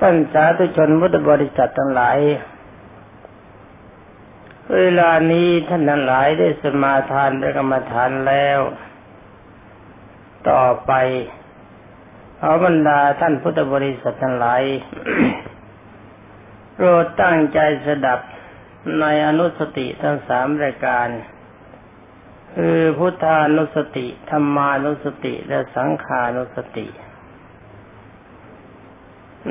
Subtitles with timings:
[0.00, 2.18] ท่านสาธุชนพุทธบริษัททั้งหลาย
[4.76, 8.60] เวลานี้ท่านทั้งหลายได้สมาทานและกรรมฐานแล้ว
[10.48, 10.92] ต่อไป
[12.40, 14.62] เอาบรรดาท่านพุทธบริษัททั้งหลาย
[16.74, 18.20] โปรดตั้งใจสดับ
[19.00, 21.08] ในอนุสติทั้งสามรายการ
[22.54, 26.86] คือพุทธานุสติธรรมานุสติและสังขานุสติ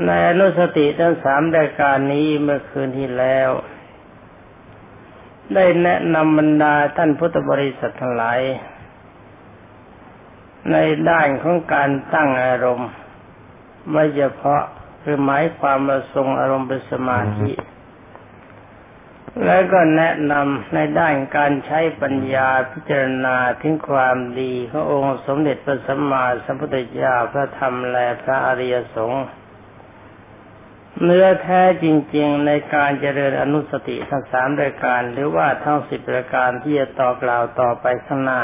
[0.06, 3.50] ในอนุสติทั้งสามรายการนี้เมื่อคืนที่แล้ว
[5.54, 8.40] ได้แนะนำบรรดาท่านพุทธบริษัททั้งหลาย
[10.72, 10.76] ใน
[11.10, 12.90] ด้านของการตั้งอารมณ์
[13.92, 14.64] ไม่เฉพาะ
[15.02, 17.52] คือหมายความมาทรงอารมณ์เป็นสมาธิ
[19.46, 29.26] แล้วก็แนะนำในด้านการใช้ปัญญาพิจารณาถึงความดีขององค์สมเด็จพระสัมมาสัมพุทธเจ้าพระธรรมและพระอริยสงฆ์
[31.04, 31.86] เนื้อแท้จ
[32.16, 38.44] ริง ๆ ในการเจริญอนุสติทั้งสามรายการ หรือว่าทั้งสิบรายการที่จะต่อกล่าวต่อไปข้างหน้า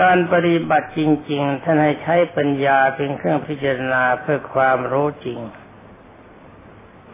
[0.00, 5.40] การปฏิบัติจริง ๆ ท่านให้ใช้ปัญญาเป็นเครื่องพิจารณาเพื่อความรู้จริง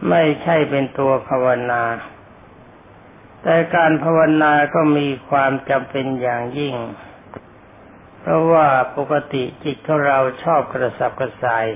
[0.09, 1.83] ไม่ใช่เป็นตัวภาวนา
[3.43, 6.75] แต่การภาวนาก็มีความจำเป็นอย่างยิ่ง
[8.21, 11.67] เพราะว่าปกติจิตของเราชอบกระสับกระส่าย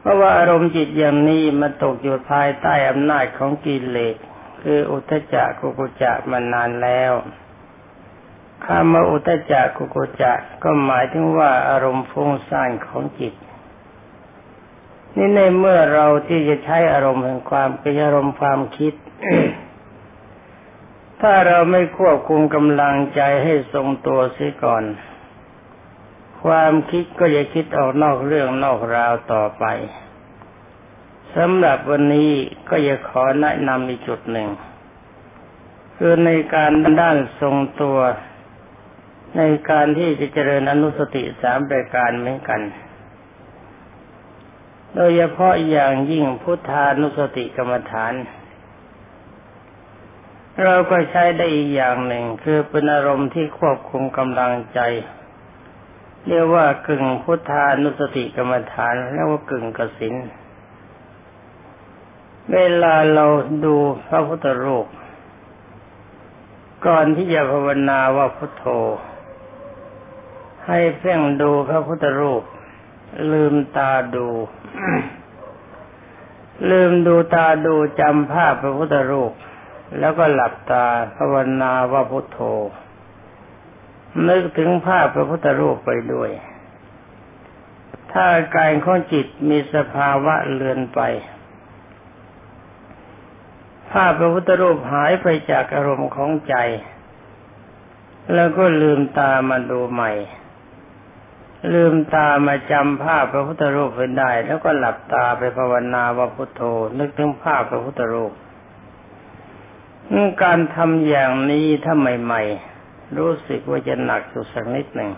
[0.00, 4.16] เพราะว่าอารมณ์จิตอย่างนี้มันตกอยู่ภายใต้อำนาจของกิเลส
[4.62, 7.12] คืออุทจักกุกุจักมานานแล้ว
[8.66, 13.34] คำว่าอุทจักกุกุจักก็หมายถึงว่าอารมณ์ฟุ้งซ่านของจิต
[15.16, 18.94] นี่ในเมื่อเราที่จะใช้อารมณ์แห่งความเป็นอารมณ์ความคิด
[21.20, 24.84] ถ้าเราไม่ควบคุมกำลังใจให้ทรงตัวเสียก่อน
[26.44, 29.64] ความคิดก็จะคิดออกนอกเรื่องนอกราวต่อไป
[31.36, 32.30] สำหรับวันนี้
[32.68, 34.48] ก็จะขอแนะนำอีกจุดหนึ่ง
[35.96, 37.98] คือในการด้านทรงตัว
[39.36, 42.60] ในการที่จะเจริญอนุสติสามปรายการเหมือนกัน
[44.94, 48.12] โดยเฉพาะอย่างยิ่งพุทธานุสติกรรมฐาน
[50.64, 54.80] เราก็ใช้ได้อีกอย่างหนึ่ง คือเป็นอารมณ์ที่ควบคุมกำลังใจ
[56.26, 60.14] เรียกว่ากึ่งพุทธานุสติกรรมฐานแล้วว่ากึ่งกสิน
[62.52, 63.26] เวลาเรา
[63.64, 63.74] ดู
[64.06, 64.86] พระพุทธรูป
[66.86, 68.66] ก่อนที่จะภาวนาว่าพุทโธ
[70.66, 72.42] ให้เพ่งดูพระพุทธรูป
[73.32, 74.28] ลืมตาดู
[76.70, 79.32] ลืมดูตาดูจำภาพพระพุทธรูป
[79.98, 82.40] แล้วก็หลับตาภาวนาว่าพุทโธ
[84.28, 86.30] นึกถึงภาพพระพุทธรูปไปด้วย
[88.12, 91.00] ถ้ากายของจิตมีสภาวะเลือนไป
[93.90, 96.56] ภาพพระพุทธรูปหายไปจากอารมณ์ของใจ
[98.34, 100.12] แล้วก็ลืมตามาดูใหม่
[101.72, 106.62] ลืมตามาจำภาพพระพุทธรูปไปได้ แล้วก็หลับตาไปภาวนาว่าพุทโธ
[106.98, 108.32] นึกถึงภาพพระพุทธรูป
[110.42, 112.71] การทำอย่างนี้ถ้าใหม่ ๆ
[113.18, 115.10] รู้สึกว่าจะหนักอยู่สักนิดหนึ่ง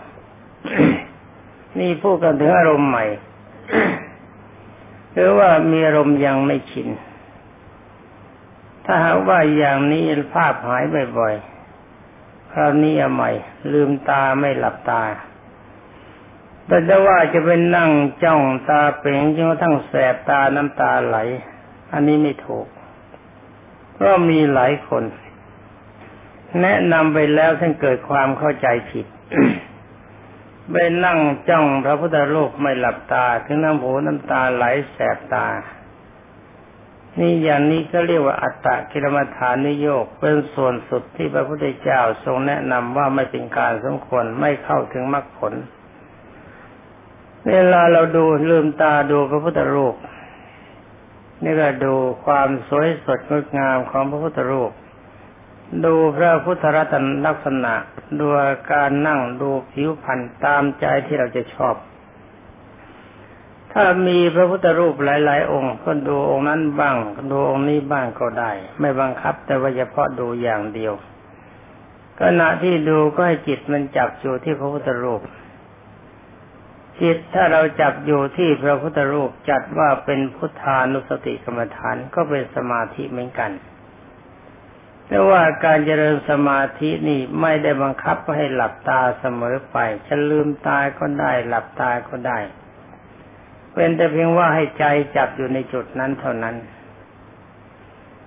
[1.79, 3.05] นี่พูดกันถึงอารมณ์ใหม่
[5.13, 6.89] หรือว่ามีอารมณ์ยังไม่ชิน
[8.85, 10.03] ถ้าหากว่าอย่างนี้
[10.33, 10.83] ภาพหาย
[11.17, 13.31] บ่อยๆ คราวนี้อาใหม่
[13.71, 15.03] ลืมตาไม่หลับตา
[16.67, 17.91] แต่จะว่าจะเป็นนั่ง
[18.23, 21.17] จ้องตาเป่งจนกระทั่งแสบตาน้ำตาไหล
[21.91, 22.67] อันนี้ไม่ถูก
[23.93, 25.03] เพราะมีหลายคน
[26.61, 29.05] แนะนำไปแล้วท่านเกิดความเข้าใจผิด
[30.71, 35.47] ไปนั่งจ้องพระพุทธรูปไม่หลับตา ถึงน้ำหูน้ำตาไหลแสบตา
[37.19, 45.53] นี่อย่างนี้ก็เรียกว่าอัตตะกิรมฐานนิโยกเป็นส่วนสุดที่พระพุทธเจ้าทรงแนะนำว่าไม่เป็นการสมควรไม่เข้าถึงมรรคผล
[47.49, 49.95] เวลาเราดูลืมตาดูพระพุทธรูป
[51.43, 51.93] นี่ก็ดู
[52.25, 54.71] ความสวยสดงดงามของพระพุทธรูป
[55.85, 57.73] ดูพระพุทธรัตนลักษณะ
[58.19, 58.25] ดู
[58.71, 61.75] การนั่งดูผิวพรรณตามใจที่เราจะชอบ
[63.73, 66.95] ถ้ามีพระพุทธรูปหลาย ๆ องค์ ก็ดูองค์นั้นบ้าง
[67.31, 70.93] ดูองค์นี้บ้างก็ได้ ไม่บังคับแต่ว่าเฉพาะดูอย่างเดียว
[72.21, 75.21] ขณะที่ดูก็ให้จิตมันจับอยู่ที่พระพุทธรูป
[77.01, 83.51] จิตถ้าเราจับอยู่ที่พระพุทธรูปจัดว่าเป็นพุทธานุสติกรรมฐานก็เป็นสมาธิเหมือนกัน
[85.07, 92.39] แต่ว่าการเจริญสมาธินี่ไม่ได้บังคับให้หลับตาเสมอไปจะลืมตาก็ได้ หลับตาก็ได้
[93.73, 94.85] เป็นแต่เพียงว่าให้ใจ
[95.15, 96.55] จับอยู่ในจุดนั้นเท่านั้น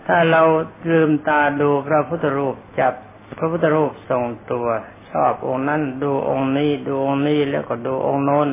[0.06, 0.42] ถ้าเรา
[0.90, 2.94] ลืมตาดูพระพุทธรูปจับ
[3.38, 4.66] พระพุทธรูปทรงตัว
[5.10, 8.48] ชอบองค์นั้นดูองค์นี้ดูองค์นี้แล้วก็ดูองค์โน้น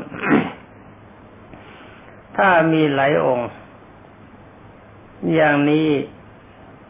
[2.38, 3.50] ถ้ามีหลายองค์
[5.34, 5.88] อย่างนี้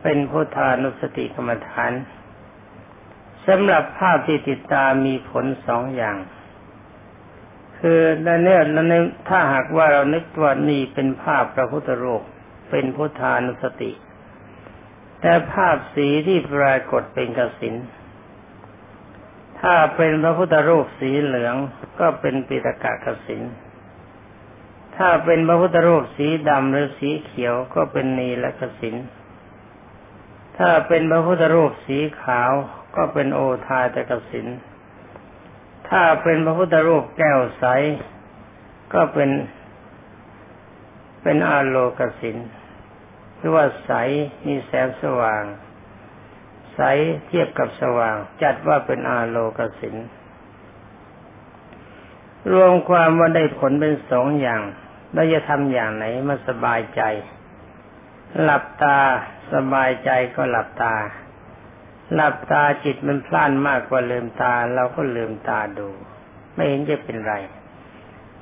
[0.08, 1.92] เป็นพุทธานุสติกรรมฐาน
[3.48, 6.18] สำหรับภาพที่ติดตามีผลสองอย่าง
[7.80, 8.94] คือในเนื้อใน
[9.30, 12.24] ถ้าหากว่าเรานึกว่านี่เป็นภาพพระพุทธรูป
[12.70, 13.92] เป็นพุทธานุสติ
[15.22, 17.76] แต่ภาพสีที่ปรากฏเป็นกสิน
[19.62, 21.56] ถ้าเป็นพระพุทธรูปสีเหลือง
[22.00, 23.42] ก็เป็นปิตกะกสิน
[24.98, 28.98] ถ้าเป็นพระพุทธรูปสีดำหรือสีเขียวก็เป็นนีและกสิน
[30.58, 32.52] ถ้าเป็นพระพุทธรูปสีขาว
[32.96, 34.48] ก็เป็นโอทาตกสิน
[35.90, 37.66] ถ้าเป็นพระพุทธรูปแก้วใส
[38.94, 39.30] ก็เป็น
[41.24, 42.38] เป็นอาโลกสิน
[43.38, 43.92] หรือว่าใส
[44.46, 45.44] มีแสงสว่าง
[46.76, 46.82] ใส
[47.28, 49.96] เทียบกับสว่าง จัดว่าเป็นอาโลกสิน
[52.52, 54.62] รวมความว่าได้ผลเป็นสองอย่าง
[55.14, 57.02] แล้จะทำอย่างไหนมาสบายใจ
[58.42, 59.00] หลับตา
[59.54, 60.96] สบายใจก็หลับตา
[62.14, 65.90] หลับตาจิตมันพล่านมากกว่าลืมตา เราก็ลืมตาดู
[66.54, 67.34] ไม่เห็นจะเป็นไร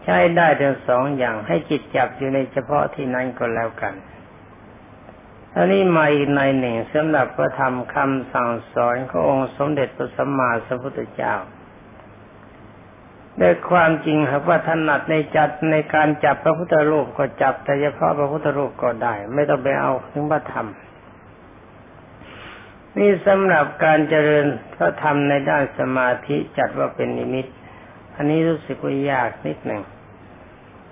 [0.04, 3.96] ใช้ได้ทั้งสองอย่างให้จิตจับอยู่ในเฉพาะที่นั้นก็แล้วกัน
[5.56, 11.36] อันนี้มาอีกในหนึ่งสำหรับพระธรรมคำสั่งสอนขององค์สมเด็จพระสัมมาสัมพุทธเจ้า
[13.42, 20.68] ด้วยความจริงครับว่าถนัดในจัดในการจับพระพุทธรูปก็จับแต่เฉพาะพระพุทธรูปก็ได้ ไม่ต้องไปเอาถึงพระธรรม
[23.00, 24.46] นี่สำหรับการเจริญ
[24.76, 27.46] พระธรรมในด้านสมาธิจัดว่าเป็นนิมิต
[28.16, 29.82] อันนี้รู้สึกว่ายากนิดหนึ่ง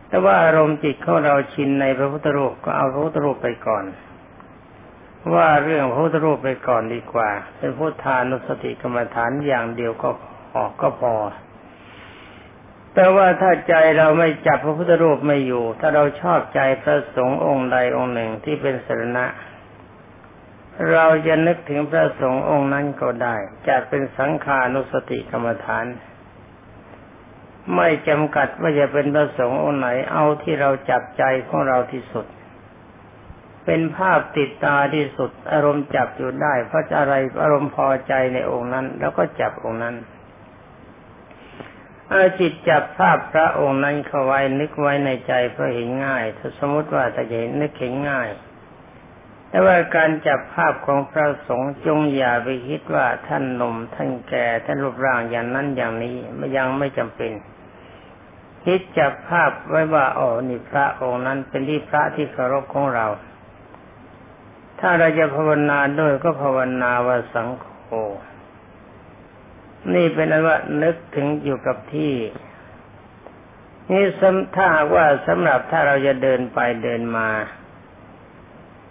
[0.08, 3.86] แต่ว่าอารมณ์จิตของเราชินในพระพุทธรูปก็เอาพระพุทธรูปไปก่อน
[5.34, 10.10] ว่าเรื่องพระพุทธรูปไปก่อนดีกว่า เป็นพุทธานุสติกรรมฐานอย่างเดียวก็
[10.56, 11.16] ออกก็พอ
[12.94, 19.26] แต่ว่าถ้าใจเราไม่จับพระพุทธรูปไม่อยู่ ถ้าเราชอบใจพระสงฆ์องค์ใดองค์หนึ่งที่เป็นสรณะ
[20.90, 23.36] เราจะนึกถึงพระสงฆ์องค์นั้นก็ได้
[23.68, 25.86] จัดเป็นสังขานุสติกรรมฐาน
[27.76, 32.26] ไม่จำกัดว่าจะเป็นพระสงฆ์องค์ไหนเอาที่เราจับใจของเราที่สุด
[33.66, 39.96] เป็นภาพติดตาที่สุด อารมณ์จับอยู่ได้ เพราะอะไรอารมณ์พอใจในองค์นั้น แล้วก็จับองค์นั้น
[42.08, 48.30] เอาจิตจับภาพพระองค์นั้นเข้าไว้นึกไว้ในใจเพราะเห็นง่าย ถ้าสมมติว่าจะเห็นนึกเห็นง่าย
[49.52, 57.32] แต่ว่าการจับภาพของพระสงฆ์จงอย่าไปคิดว่าท่านหนุ่มท่านแก่ท่านรูปร่างอย่างนั้นอย่างนี้ไม่ยังไม่จำเป็น
[58.64, 63.08] คิดจับภาพไว้ว่าอ๋อนี่พระองค์นั้นเป็นที่พระที่เคารพของเรา
[64.80, 67.68] ถ้าเราจะภาวนาด้วยก็ภาวนาว่าสังโฆ
[69.94, 72.14] นี่เป็นอะไรว่านึกถึงอยู่กับที่
[73.92, 74.04] นี่
[74.56, 74.66] ถ้า
[74.96, 77.30] ว่าสำหรับถ้าเราจะเดินไปเดินมา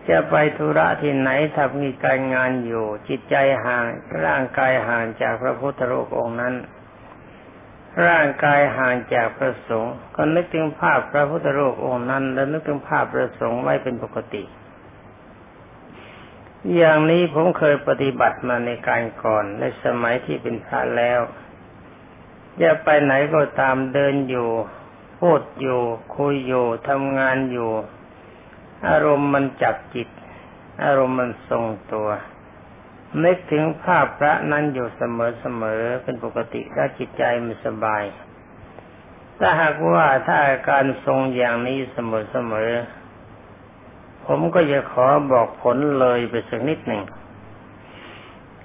[0.09, 3.85] จะไปธุระที่ไหนถ้ามีการงานอยู่ จิตใจห่าง
[4.25, 6.55] ร่างกายห่างจากพระพุทธรูปองค์นั้น
[8.07, 14.45] ร่างกายห่างจากพระสงฆ์ก็นึกถึงภาพพระพุทธรูปองค์นั้น แล้วนึกถึงภาพพระสงฆ์ไว้เป็นปกติ
[16.77, 21.21] อย่างนี้ผมเคยปฏิบัติมาในการก่อนในสมัยที่เป็นพระแล้ว
[22.63, 24.51] จะไปไหนก็ตามเดินอยู่
[25.21, 25.81] พูดอยู่
[26.17, 27.71] คุยอยู่ทำงานอยู่
[28.89, 30.09] อารมณ์มันจับจิต
[30.85, 32.09] อารมณ์มันทรงตัว
[33.25, 38.05] นึกถึงภาพพระนั้นอยู่เสมอเสมอเป็นปกติและจิตใจมันสบาย
[39.39, 42.71] ถ้าหากว่าถ้าอาการทรงอย่างนี้เสมอเสมอ
[44.27, 47.03] ผมก็จะขอบอกผลเลยไปสักนิดหนึ่ง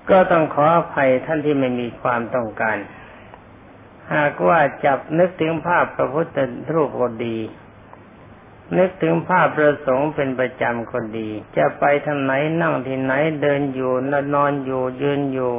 [0.10, 2.78] ก็ต้องขออภัยท่านที่ไม่มีความต้องการ
[4.14, 6.38] หากว่าจับนึกถึงภาพพระพุทธ
[6.74, 7.38] รูปก็ดี
[8.78, 13.92] นึกถึงภาพประสงค์เป็นประจำคนดี จะไปทางไหนนั่งที่ไหนเดินอยู่
[14.34, 15.54] นอนอยู่ยืนอยู่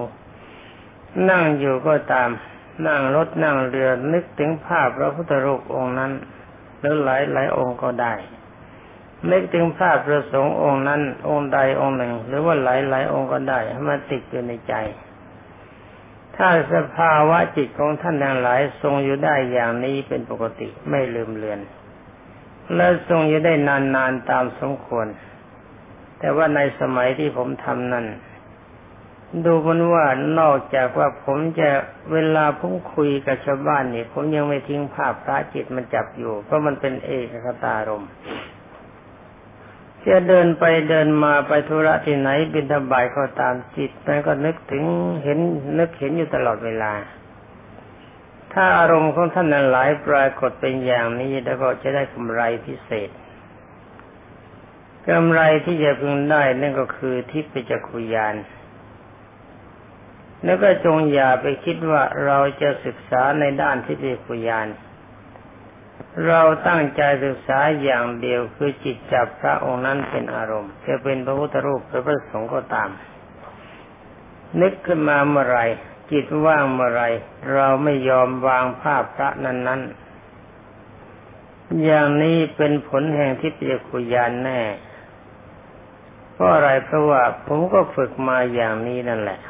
[1.28, 2.30] นั่งอยู่ก็ตาม
[2.86, 6.12] นั่งรถนั่งเรือ นึกถึงภาพพระพุทธรูปองค์นั้น
[6.78, 8.14] หรือหลายหลายองค์ก็ได้
[9.30, 14.75] นึกถึงภาพประสงค์องค์นั้น องค์ใดองค์หนึ่ง หรือว่าหลายหลายองค์ก็ได้ให้มาติดอยู่ในใจ
[16.36, 21.60] ถ้าสภาวะจิตของท่านทั้งหลายทรงอยู่ได้อย่างนี้เป็นปกติไม่ลืมเลือน
[22.75, 25.06] และทรงอยู่ได้นานๆตามสมควร
[26.18, 28.06] แต่ว่าในสมัยที่ผมทำนั้น
[29.44, 30.06] ดูมันว่า
[30.40, 31.68] นอกจากว่าผมจะ
[32.12, 38.04] เวลาผมคุยกับชาวบ้านนี่ผมยังไม่ทิ้งภาพพระจิตมันจับอยู่ เพราะมันเป็นเอกคตารม
[40.06, 44.85] จะเดินไปเดินมาไปธุระที่ไหนบินทบายก็ตามจิตมันก็นึกถึง
[45.23, 45.38] เห็น
[45.78, 46.92] นึกเห็นอยู่ตลอดเวลา
[48.58, 53.10] ถ้าอารมณ์ของท่านนั้นหลายปรากฏเป็นอย่างนี้แล้วก็จะได้กำไรพิเศษ
[55.08, 58.34] กำไรที่จะพึงได้นั่นก็คือทิพยจักรุยาน
[60.44, 64.66] แล้วก็จงอย่าไปคิดว่าเราจะศึกษาในด้านทิพยจักรุยาน
[66.26, 72.90] เราตั้งใจศึกษาอย่างเดียวคือจิตจับพระองค์นั้นเป็นอารมณ์ จะเป็นพระพุทธรูปหรือพระสงฆ์ก็ตาม
[74.60, 75.60] นึกขึ้นมาเมื่อไร
[76.10, 77.02] จิตว่างเมื่อไร
[77.54, 79.80] เราไม่ยอมวางภาพพระนั้นนั้น
[81.84, 84.60] อย่างนี้เป็นผลแห่งทิพยคุยานแน่
[86.32, 89.40] เพราะอะไรเพราะว่าผมก็ฝึกมาอย่างนี้นั่นแหละ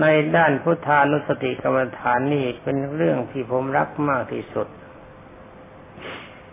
[0.00, 4.68] ในด้านพุทธานุสติกรรมฐานนี่เป็นเรื่องที่ผมรักมากที่สุด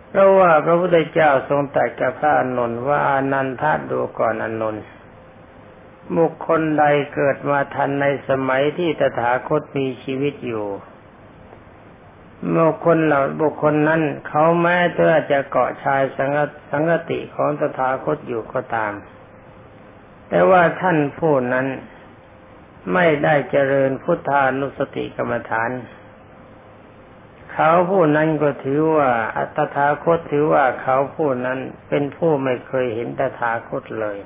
[0.08, 4.76] เพราะว่าพระพุทธเจ้าทรงตรัสกับพระอนุนว่าอนันทาดูก่อนอนุน
[6.18, 10.66] บุคคลใดเกิดมาทันในสมัยที่ตถาคตมีชีวิตอยู่
[12.56, 16.30] บุคคลเหล่าบุคคลนั้นเขาแม้เธอจะเกาะชายสัง
[16.70, 18.92] สังกติของตถาคตอยู่ก็ตาม
[20.28, 21.66] แต่ว่าท่านผู้นั้น
[22.94, 25.70] ไม่ได้เจริญพุทธานุสติกรรมฐาน
[27.52, 34.18] เขาผู้นั้นก็ถือว่าอัตถาคตถือว่าเขาผู้นั้นเป็นผู้ไม่เคยเห็นตถาคตเลย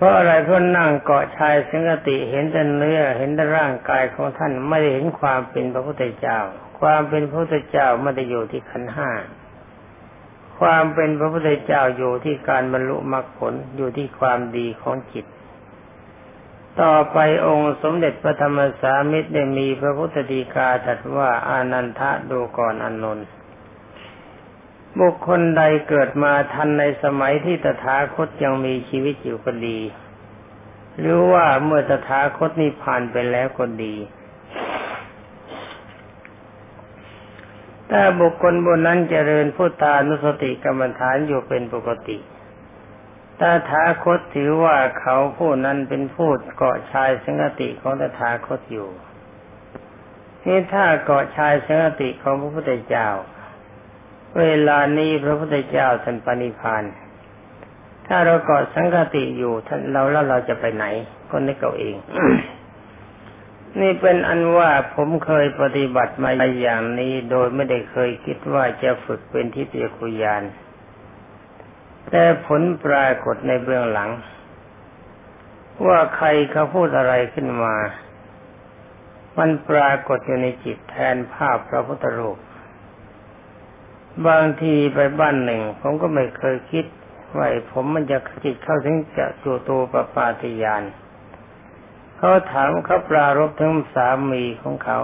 [0.00, 6.38] เพราะอะไรเพราะนั่งเกาะชายสังกติเห็นแต่เนื้อเห็นแต่ร่างกายของท่านไม่ได้เห็นความเป็นพระพุทธเจ้า
[6.80, 9.10] ความเป็นพระพุทธเจ้าไม่ได้อยู่ที่ขันห้า
[10.58, 15.26] ความเป็นพระพุทธเจ้าอยู่ที่การบรรลุมรรคผลอยู่ที่ความดีของจิต
[16.82, 23.26] ต่อไปองค์สมเด็จพระธรรมสามิตรได้มีพระพุทธดีกาตรัสว่าอานันทะดูก่อนอนนท์
[24.98, 29.78] บุคคลใดเกิดมาทันในสมัยที่ตถาคตยังมีชีวิตอยู่ก็ดี
[30.98, 33.94] หรือว่าเมื่อตถาคตนี้ผ่านไปแล้วก็ดี
[37.90, 42.18] ถ้าบุคคลบนนั้นเจริญพุทธานุสติกรรมฐานอยู่เป็นปกติ
[43.40, 48.88] ตถาคตถือว่าเขาผู้นั้นเป็นผู้เกาะชายสังกติของตถาคตอยู่
[50.44, 53.08] นี่ถ้าเกาะชายสังกติของพระพุทธเจ้า
[54.38, 56.84] เวลานี้พระพุทธเจ้าท่านปณิพาน
[58.06, 60.84] ถ้าเราเกาะสังกติอยู่ท่านเราแล้วเราจะไปไหน
[61.30, 61.96] ก็นึกเอาเอง
[63.80, 70.42] นี่เป็นอันว่าผมเคยปฏิบัติมาอย่างนี้โดยไม่ได้เคยคิดว่าจะฝึกเป็นทิฏฐิคุยาน
[72.10, 74.10] แต่ผลปรากฏในเบื้องหลัง
[75.86, 77.76] ว่าใครเขาพูดอะไรขึ้นมา
[79.38, 82.38] มันปรากฏอยู่ในจิตแทนภาพพระพุทธรูป
[84.26, 86.84] บางทีไปบ้านหนึ่ง ผมก็ไม่เคยคิด
[87.36, 90.82] ว่าผมมันจะจิตเข้าถึงจะจูตูปปาติยาน
[92.16, 95.00] เขาถามเขาปรารบถึงสามีของเขา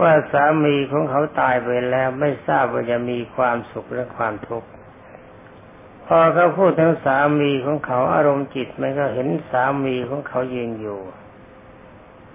[0.00, 4.68] ว่าสามีของเขาตายไปแล้วไม่ทราบว่าจะมีความสุขหรือความทุกข์
[6.06, 11.00] พอเขาพูดถึงสามีของเขาอารมณ์จิตมันก็เห็นสามีของเขายืนอยู่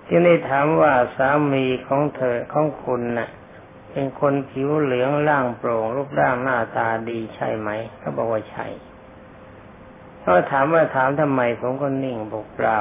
[0.07, 3.29] จึงได้ถามว่าสามีของเธอของคุณนะ่ะ
[3.99, 8.67] เป็นคนผิวเหลืองร่างโปร่ง รูปร่างหน้าตาดีใช่ไหมเขาบอกว่าใช่
[10.21, 12.77] เขาถามว่าถามทำไม ผมก็นิ่งบอกเปล่า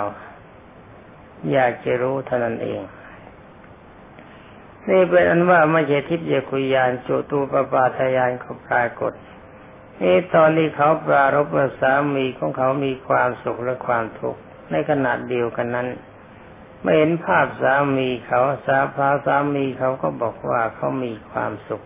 [1.53, 2.81] อยากจะรู้เท่านั้นเอง
[4.89, 9.13] นี่เป็นอันว่าไม่ใช่ทิพย์เยคุยานโจตูปปาทยานเขาปรากฏ
[10.01, 15.89] นี่ตอนนี้เขาปรารบว่าสามีของเขามีความสุขและความทุกข์ในขณะเดียวกันนั้น
[16.87, 21.83] ไม่เห็นภาพสามีเขาสาพาสามีเขาก็บอกว่าเขามีความสุข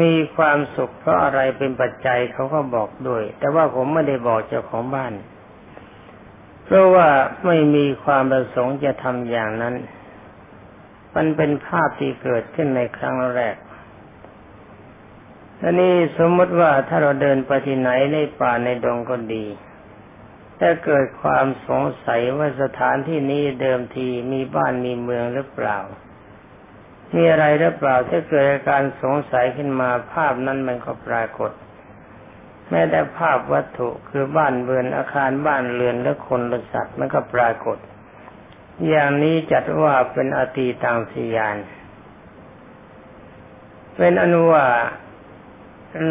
[0.00, 5.12] มีความสุขเพราะอะไรเป็นปัจจัยเขาก็บอกด้วย แต่ว่าผมไม่ได้บอกเจ้าของบ้าน
[6.64, 7.08] เพราะว่า
[7.46, 9.74] ไม่มีความประสงค์จะทำอย่างนั้น
[11.14, 13.56] มันเป็นภาพที่เกิดขึ้นในครั้งแรก
[15.62, 19.44] อันนี้สมมติว่าถ้าเราเดินไปที่ไหนในป่าในดงก็ดี
[20.60, 25.78] ถ้าเกิดความสงสัยว่าสถานที่นี้เดิมทีมีบ้านมีเมืองหรือเปล่า
[27.14, 31.52] มีอะไรหรือเปล่าถ้าเกิดการสงสัยขึ้นมาภาพนั้นมันก็ปรากฏ
[32.70, 37.78] แม้แต่ภาพวัตถุคือบ้านเบือนอาคารบ้านเรือนและคนและสัตว์มันก็ปรากฏ
[38.88, 41.56] อย่างนี้จัดว่าเป็นอตีตังสียาน
[43.96, 44.66] เป็นอนุว่า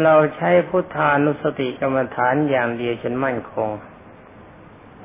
[0.02, 3.68] เราใช้พุทธานุสติกรรมฐานอย่างเดียวจนมั่นคง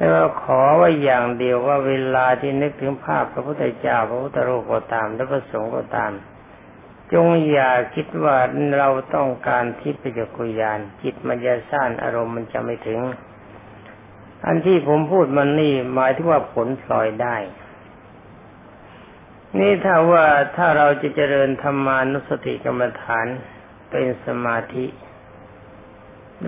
[0.01, 6.11] แแต่ว่าขอว่าอย่างเดียวว่าเวลาที่นึกถึงภาพพระพุทธเจ้าพระพุทธรูปก็ตามและพระสงฆ์ก็ตาม
[7.13, 8.37] จงอย่าคิดว่า
[8.77, 12.99] เราต้องการทิพยกุยาน จิตมันจะสร้างอารมณ์มันจะไม่ถึง
[14.45, 17.35] อันที่ผมพูดมันนี่หมายถึงว่าผลพลอยได้
[19.59, 20.25] นี่ถ้าว่า
[20.57, 23.27] ถ้าเราจะเจริญธรรมานุสติกรรมฐาน
[23.89, 24.85] เป็นสมาธิ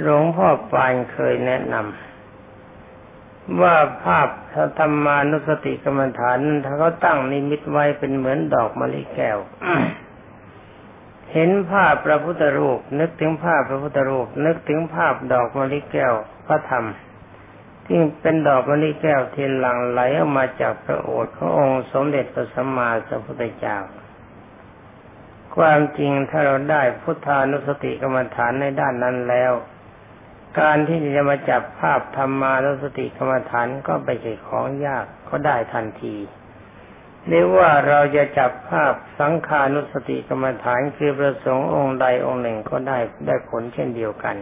[0.01, 2.12] หลวงพ่อปานเคยแนะนำ
[3.61, 4.29] ว่าภาพ
[4.79, 9.37] ธรรมานุสติกรรมฐานนั้นถ้าเขาตั้งนิมิตไว้เป็นเหมือนดอกมะลิแก้ว
[11.33, 16.13] เห็นภาพพระพุทธรูป นึกถึงภาพพระพุทธรูป นึกถึงภาพดอกมะลิแก้ว
[16.47, 16.85] พระธรรม
[17.85, 23.77] ที่เป็นดอกมะลิแก้วที่หลั่งไหลออกมาจากพระโอษฐ์ขององค์สมเด็จพระสัมมาสัมพุทธเจ้า
[25.55, 29.51] ความจริงถ้าเราได้พุทธานุสติกรรมฐานในด้านนั้นแล้ว
[30.59, 36.15] การที่จะมาจับภาพธรรมานุสติกรรมฐานก็ไปใช่ของยากก็ได้ทันที
[37.27, 44.35] เรียกว่าเราจะจับภาพสังขานุสติกรรมฐานคือประสงค์องค์ใดองค์หนึ่งก็ได้ได้ผลเช่นเดียวกัน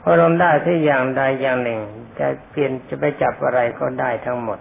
[0.00, 1.80] เพอเราได้ที่อย่างใดอย่างหนึ่ง
[2.18, 4.58] จะเปลี่ยนจะไปจับอะไรก็ได้ทั้งหมด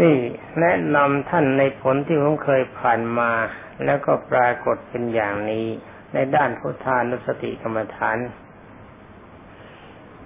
[0.00, 0.16] นี่
[0.60, 3.30] แนะนำท่านในผลที่ผมเคยผ่านมา
[3.84, 5.66] แล้วก็ปรากฏเป็นอย่างนี้
[6.12, 8.16] ในด้านพุทธานุสติกรรมฐาน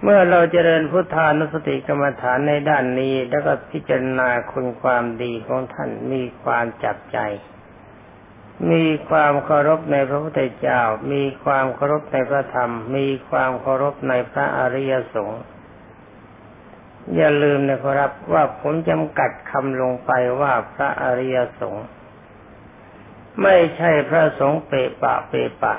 [0.05, 7.19] เมื่อเราเจริญพุทธานุสติกรรมฐานในด้านนี้ แล้วก็พิจารณาคุณความดีของท่านมีความจับใจ
[8.71, 10.83] มีความเคารพในพระพุทธเจ้า
[11.13, 15.43] มีความเคารพในพระธรรม มีความเคารพในพระอริยสงฆ์
[17.17, 21.87] อย่าลืมนะครับว่าผมจำกัดคำลงไปว่าพระอริยสงฆ์
[23.43, 25.75] ไม่ใช่พระสงฆ์เปปะเปปะ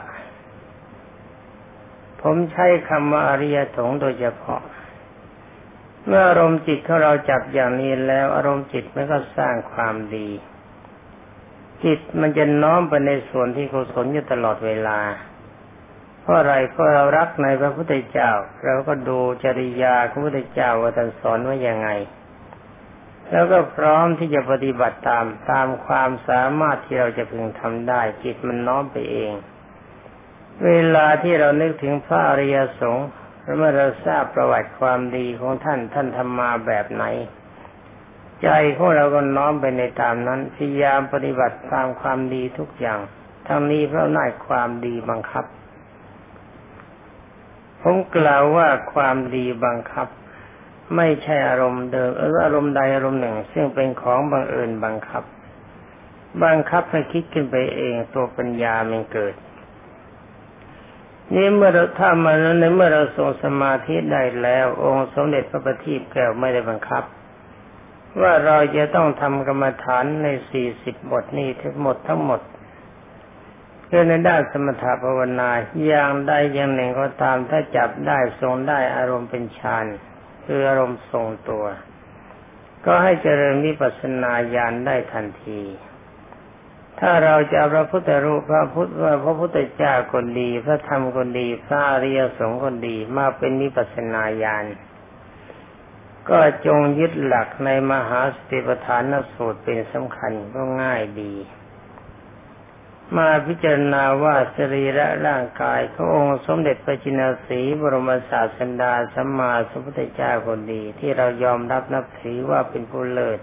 [2.23, 4.61] ผมใช้คำว่าอริยสงฆ์โดยเฉพาะ
[6.05, 10.29] เมื่ออารมณ์จิตของเราจับอย่างนี้แล้วอารมณ์จิตมันก็สร้างความดี
[11.83, 14.99] จิตมันจะน้อมไปในส่วนที่กุศลอยู่ตลอดเวลา
[16.21, 18.31] เพราะอะไรเพราะเรารักในพระพุทธเจ้า
[18.65, 21.89] เราก็ดูจริยาพระพุทธเจ้าว่าท่านสอนว่ายังไง
[23.31, 29.33] แล้วก็พร้อมที่จะปฏิบัติตามตามความสามารถที่เราจะพึงทำได้ จิตมันน้อมไปเอง
[30.65, 33.07] เวลาที่เรานึกถึงพระอริยสงฆ์
[33.57, 37.03] เมื่อเราทราบประวัติความดีของท่านท่านทำมาแบบไหน
[38.43, 42.99] ใจของเราก็น้อมไปในตามนั้นพยายามปฏิบัติตามความดีทุกอย่าง
[43.47, 45.45] ทั้งนี้เพราะน่ายความดีบังคับ
[47.81, 50.07] ผมกล่าวว่าความดีบังคับ
[50.95, 55.23] ไม่ใช่อารมณ์เดิมหรืออารมณ์ใดอารมณ์หนึ่ง ซึ่งเป็นของบังเอิญบังคับ
[56.43, 59.33] บังคับให้คิดขึ้นไปเองตัวปัญญามันเกิด
[61.31, 67.03] นี่เมื่อเราถ้ามาในเมื่อเราทรงสมาธิได้แล้ว องค์สมเด็จพระบัณฑิตแก้วไม่ได้บังคับ
[68.21, 72.41] ว่าเราจะต้องทำกรรมฐานในสี่สิบบทนี้ทั้งหมดทั้งหมด
[73.85, 75.49] เพื่อในด้านสมถภาวนา
[75.85, 79.85] อย่างใดอย่างหนึ่งก็ตามถ้าจับได้ทรงได้อารมณ์เป็นฌาน
[80.45, 81.65] คืออารมณ์ทรงตัว
[82.85, 85.61] ก็ให้เจริญวิปัสสนาญาณได้ทันที
[87.05, 94.65] ถ้าเราจะพระพุทธรูปพระพุทธว่าพระพุทธเจ้าคนดี พระธรรมคนดี พระอริยสงฆ์คนดีมาเป็นนิพพานาญาณ
[96.29, 101.33] ก็จงยึดหลักในมหาสติปัฏฐานสูตรเป็นสำคัญก็ง่ายดี
[103.17, 113.39] มาพิจารณาว่าสรีระร่างกายขององค์สมเด็จพระจินสีบรมศาสดาสัมมาสัมพุทธเจ้าคนดี ที่เรายอมรับนับถือว่าเป็นผู้เลิศ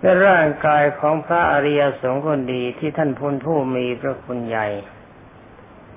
[0.00, 4.68] และร่างกายของพระอริยสงฆ์คนดีที่ท่านพุนผู้มีพระคุณใหญ่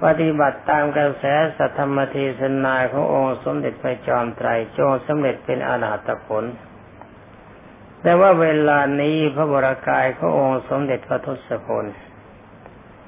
[0.04, 1.24] ปฏิบัติตามกระแส
[1.58, 6.44] สัทธรรมเทศนาขององค์สมเด็จพระจอมไตรจงสำเร็จเป็นอนาตผล
[8.02, 11.86] แต่ว่าเวลานี้พระบรากายขององค์สมเด็จพระทศพล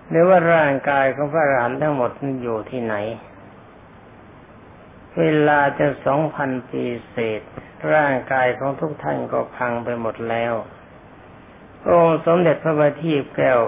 [0.09, 2.95] หรือว่าร่างกายของพระอรหันต์ทั้งหมดนั้นอยู่ที่ไหน
[5.19, 7.41] เวลาจะสองพันปีเศษ
[7.93, 10.53] ร่างกายของทุกท่านก็พังไปหมดแล้ว
[11.89, 13.61] องค์สมเด็จพระบัณฑิตแก้ว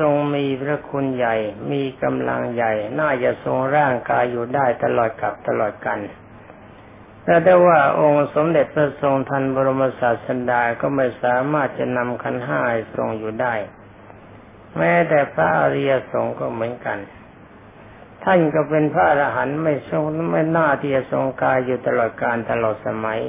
[0.00, 1.36] ทรงมีพระคุณใหญ่
[1.70, 5.98] มีกำลังใหญ่ น่าจะทรงร่างกายอยู่ได้ตลอดกับตลอดกัน
[7.24, 12.60] แต่ได้ว่าองค์สมเด็จพระทรงทันบรมศาสดาก็ไม่สามารถจะนำขันห้า
[12.96, 13.54] ทรงอยู่ได้
[14.76, 16.98] แม้แต่พระอริยสงฆ์ก็เหมือนกัน
[18.24, 23.20] ท่านก็เป็นพระอรหันต์ไม่ทรงไม่น่าที่จะทรงกายอยู่ตลอดการตลอดสมัย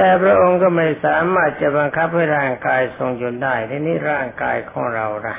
[0.00, 5.36] แต่พระองค์ก็ไม่สามารถจะบังคับให้ร่างกายทรงอยู่ได้ทีนี้ร่างกายของเราละ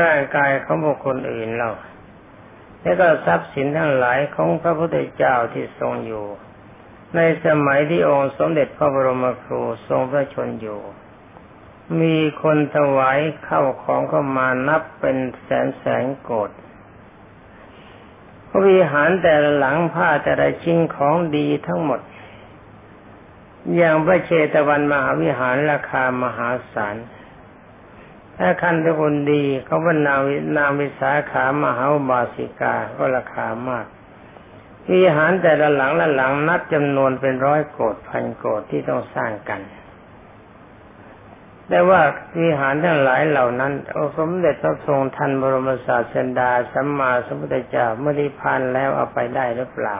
[0.00, 1.70] ร่างกายของบุคคลอื่นเรา
[2.82, 6.26] แล้วก็ทรัพย์สินทั้งหลายของพระพุทธเจ้าที่ทรงอยู่
[7.16, 10.80] ในสมัยที่องค์สมเด็จพระบรมครูทรงพระชนอยู่
[12.00, 16.50] มีคนถวายเข้าของเข้ามานับเป็นแสนแสนโกด
[18.66, 22.00] วิหารแต่ละหลังผ้าแต่ละชิ้นของดีทั้งหมด
[23.76, 26.96] อย่างพระเชตวันมหาวิหารราคามหาศาล
[28.38, 30.20] ถ้าคันทุคนดีเขาเป็นาง
[30.56, 33.86] นาวิสาขามหาบาสิกาก็ราคามาก
[34.90, 39.60] วิหารแต่ละหลังละหลังนับจำนวนเป็นร้อยโกดพันโกดที่ต้องสร้างกัน
[41.68, 42.00] แต่ว่า
[42.40, 49.96] วิหารทั้งหลายเหล่านั้นองสมเด็จพระทรงทันบรมศาสดาสัมมาสัมพุทธเจ้าเมื่อได้พานแล้วเอาไปได้หรือเปล่า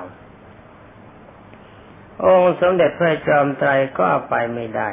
[2.27, 4.89] องค์สมเด็จพระจอมไตรก็ไปไม่ได้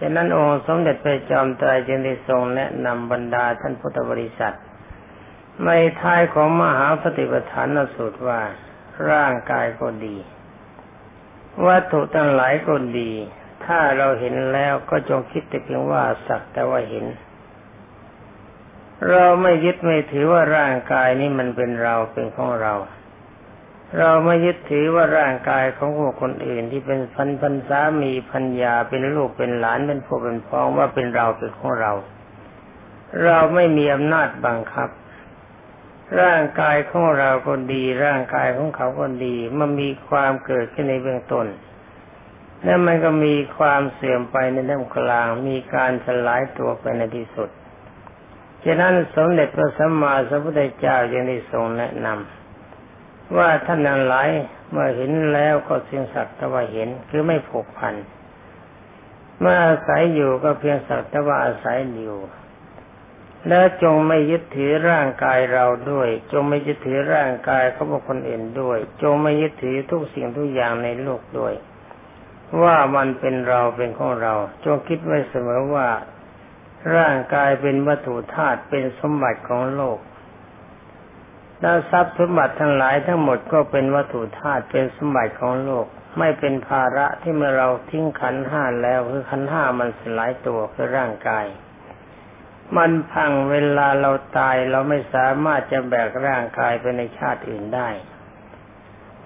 [0.00, 4.56] ฉะนั้นองค์สมเด็จพระจอมไตรจึงได้ทรงแนะนำบรรดาท่านพุทธบริษัท
[5.64, 8.40] ในท้ายของมหาปฏิปทานสูตรว่า
[9.10, 10.16] ร่างกายก็ดี
[11.66, 13.12] วัตถุทั้งหลายก็ดี
[13.66, 17.04] ถ้าเราเห็นแล้วก็จงคิดแต่เพียงว่าสักแต่ว่าเห็น
[19.10, 22.74] เราไม่ยึดไม่ถือว่าร่างกายนี้มันเป็นเราเป็นของเรา
[23.98, 31.92] เราไม่ยึดถือว่าร่างกายของคนอื่นที่เป็นพันพันสามีพันยาเป็นลูกเป็นหลานเป็นพ่อเป็นพ้องว่าเป็นเราเป็นของเรา
[33.24, 34.88] เราไม่มีอำนาจบังคับ
[36.20, 41.46] ร่างกายของเราก็ดี ร่างกายของเขาก็ดีมันมีความเกิดขึ้นในเบื้องต้น
[42.64, 47.48] แล้วมันก็มีความเสื่อมไปในด้านกลาง มีการสลายตัวไปในที่สุด
[48.64, 52.43] ฉะนั้นสมเด็จพระสัมมาสัมพุทธเจ้ายังได้ทรงแนะนำ
[53.36, 54.30] ว่าท่านนั้นหลาย
[54.70, 57.94] เมื่อเห็นแล้วก็เพียงสักแต่ว่าเห็นคือไม่ผูกพัน
[59.40, 62.18] เมื่ออาศัยอยู่ก็เพียงสักแต่ว่าอาศัยอยู่
[63.48, 71.54] แล้วจงไม่ยึดถือร่างกายเราด้วย จงไม่ยึดถือร่างกายเของบุคคลอื่นด้วย จงไม่ยึดถือทุกสิ่งทุกอย่างในโลกด้วย
[72.62, 74.34] ว่ามันเป็นเราเป็นของเรา
[74.64, 75.88] จงคิดไว้เสมอว่า
[76.96, 79.98] ร่างกายเป็นวัตถุธาตุเป็นสมบัติของโลก
[81.64, 85.86] แล้วทรัพย์สมบัติทั้งหลายทั้งหมดก็เป็นวัตถุธาตุเป็นสมบัติของโลก
[86.18, 91.46] ไม่เป็นภาระที่เมื่อเราทิ้งขันห้าแล้วคือขันห้ามันสลายตัวคือร่างกาย
[92.76, 97.88] มันพังเวลาเราตายเราไม่สามารถจะแบกร่างกายไปในชาติอื่นได้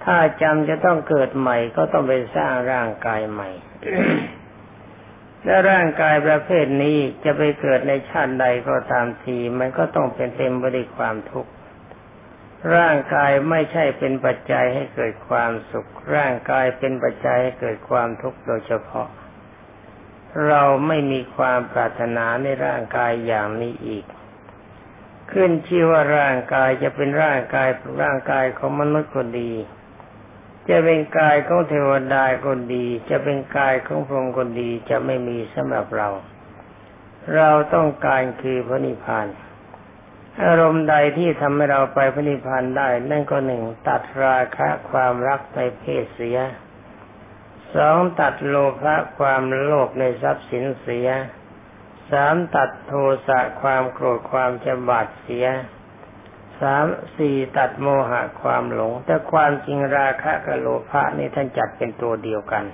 [0.05, 3.48] ถ้าจำจะต้องเกิดใหม่ก็ต้องไปสร้างร่างกายใหม่
[5.44, 11.51] และร่างกายประเภทนี้จะไปเกิดในชาติใดก็ตามทีมันก็ต้องเป็นเต็มไปด้วยความทุกข์
[12.77, 19.09] ร่างกายไม่ใช่เป็นปัจจัยให้เกิดความสุข ร่างกายเป็นปัจจัยให้เกิดความทุกข์โดยเฉพาะ
[20.47, 24.05] เราไม่มีความปรารถนาในร่างกายอย่างนี้อีก
[25.33, 27.68] ขึ้นชื่อว่าร่างกายจะเป็นร่างกาย
[28.03, 29.53] ร่างกายของมนุษย์ก็ดี
[30.68, 36.09] จะเป็นกายของเทวดาก็ดี จะเป็นกายของพรหมก็ดีจะไม่มีสำหรับเรา
[37.37, 39.27] เราต้องการคือพระนิพพาน
[40.44, 46.38] อารมณ์ใดที่ทำให้เราไปพระนิพพานได้ นั่นก็หนึ่งตัดราคะความรักในเพศเสีย
[47.74, 51.09] สองตัดโลภะความโลภในทรัพย์สินเสีย
[52.11, 52.92] สามตัดโท
[53.27, 55.46] สะความโกรธความจะบาดเสีย
[56.61, 62.64] สามสี่ตัดโมหะความหลง แต่ความจริงราคะกับโลภะนี่ท่านจัดเป็นตัวเดียวกัน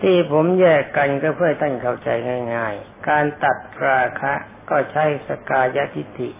[0.00, 2.08] ที่ผมแยกกันก็เพื่อท่านเข้าใจ
[2.54, 4.32] ง่าย ๆ การตัดราคะ
[4.70, 6.30] ก็ใช้สกายทิฏฐิ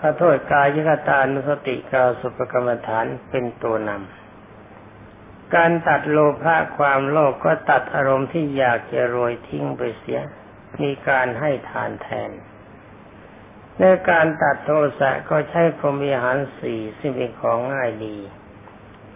[0.00, 10.20] ขอโทษกายกตานุสติกาสุปกรรมฐานเป็นตัวนำ การตัดโลภะความโลภกก็ตัดอารมณ์ที่อยากจะโรยทิ้งไปเสีย
[10.82, 12.30] มีการให้ทานแทน
[13.78, 18.16] ในการตัดโทสะก็ใช้พรหมีหารสี่ซึ่งเป็นของง่ายดี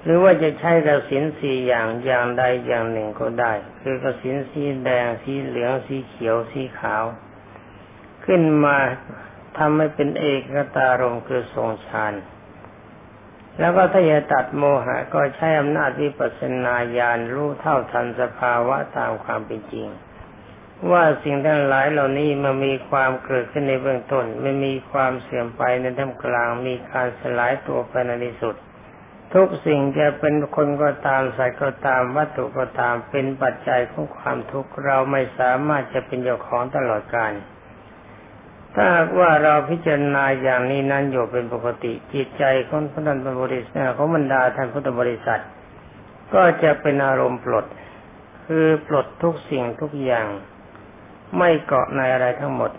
[0.06, 7.04] หรือว่าจะใช้กระสินสี่อย่างอย่างใดอย่างหนึ่งก็ได้ คือกระสินสีแดงสีเหลืองสีเขียวสีขาว
[8.24, 8.76] ขึ้นมา
[9.58, 12.14] ทำให้เป็นเอกตารมคือทรงฌาน
[13.58, 19.88] แล้วก็ถ้าจะตัดโมหะก็ใช้อำนาจวิปัสสนาญาณรู้เท่าทันสภาวะตามความเป็นจริง
[20.90, 28.56] ว่าสิ่งทั้งหลายเหล่านี้มันมีความเกิดขึ้นในเบื้องต้นไม่มีความเสื่อมไปในท่ามกลางมีการสลายตัวไปในที่สุด
[29.34, 37.32] ทุกสิ่งจะเป็นคนก็ตามสัตว์ก็ตามวัตถุก็ตามเป็นปัจจัยของความทุกข์เราไม่สามารถจะเป็นเจ้าของตลอดกาล
[38.74, 38.88] ถ้า
[39.20, 45.42] ว่าเราพิจารณาอย่างนี้นั้นอยู่เป็นปกติจิตใจของพระนันตบริษัทของบรรดาท่านพุทธบริษัท
[46.34, 47.66] ก็จะเป็นอารมณ์ปลด
[48.46, 50.26] คือปลดทุกสิ่งทุกอย่าง
[51.38, 52.70] ไม่เกาะในอะไรทั้งหมด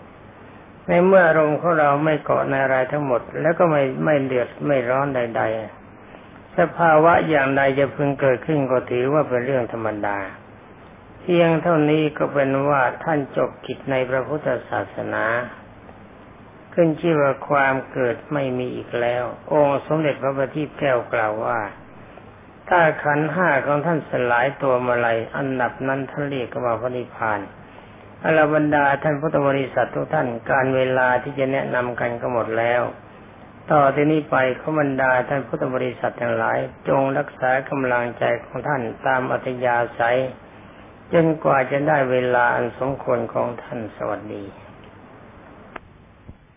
[0.86, 5.77] ในเมื่ออารมณ์ของเราไม่เกาะในอะไรทั้งหมด แล้วก็ไม่ไม่เดือดไม่ร้อนใด ๆ
[6.58, 10.18] สภาวะอย่างใดจะพึงเกิดขึ้นก็ถือว่าเป็นเรื่องธรรมดา
[11.20, 15.24] เพียงเท่านี้ก็เป็นว่าท่านจบกิจในพระพุทธศาสนา
[16.74, 21.60] ขึ้นชื่อว่าความเกิดไม่มีอีกแล้ว องค์สมเด็จพระบัณฑิตแก้วกล่าวว่า
[22.68, 27.40] ถ้าขันห้าของท่านสลายตัวมาลัยอันดับนั้นท่านเรียกว่าพระนิพพาน
[28.24, 32.82] อรบรรดาท่านพุทธบริษัททุกท่านการเวลาที่จะแนะนำกันก็หมดแล้ว
[33.72, 40.18] ต่อที่นี้ไปขบรรดาท่านพุทธบริษัททั้งหลาย จงรักษากำลังใจของท่านตามอัธยาศัย
[41.12, 44.44] จนกว่าจะได้เวลาอันสมควรของท่านสวัสดี